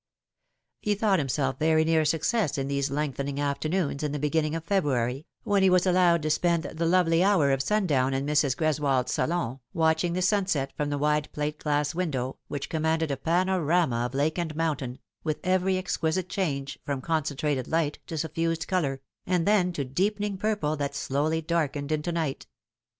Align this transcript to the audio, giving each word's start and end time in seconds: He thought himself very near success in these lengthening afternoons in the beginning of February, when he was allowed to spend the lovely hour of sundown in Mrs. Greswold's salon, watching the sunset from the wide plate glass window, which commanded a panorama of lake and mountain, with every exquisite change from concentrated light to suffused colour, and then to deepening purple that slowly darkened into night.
He 0.79 0.95
thought 0.95 1.19
himself 1.19 1.59
very 1.59 1.83
near 1.85 2.05
success 2.05 2.57
in 2.57 2.67
these 2.67 2.89
lengthening 2.89 3.39
afternoons 3.39 4.01
in 4.01 4.11
the 4.13 4.17
beginning 4.17 4.55
of 4.55 4.63
February, 4.63 5.27
when 5.43 5.61
he 5.61 5.69
was 5.69 5.85
allowed 5.85 6.23
to 6.23 6.31
spend 6.31 6.63
the 6.63 6.87
lovely 6.87 7.23
hour 7.23 7.51
of 7.51 7.61
sundown 7.61 8.11
in 8.15 8.25
Mrs. 8.25 8.57
Greswold's 8.57 9.11
salon, 9.13 9.59
watching 9.75 10.13
the 10.13 10.23
sunset 10.23 10.73
from 10.75 10.89
the 10.89 10.97
wide 10.97 11.31
plate 11.33 11.59
glass 11.59 11.93
window, 11.93 12.39
which 12.47 12.67
commanded 12.67 13.11
a 13.11 13.15
panorama 13.17 13.97
of 13.97 14.15
lake 14.15 14.39
and 14.39 14.55
mountain, 14.55 14.97
with 15.23 15.39
every 15.43 15.77
exquisite 15.77 16.29
change 16.29 16.79
from 16.83 16.99
concentrated 16.99 17.67
light 17.67 17.99
to 18.07 18.17
suffused 18.17 18.67
colour, 18.67 19.01
and 19.27 19.45
then 19.45 19.71
to 19.71 19.85
deepening 19.85 20.35
purple 20.35 20.75
that 20.75 20.95
slowly 20.95 21.43
darkened 21.43 21.91
into 21.91 22.11
night. 22.11 22.47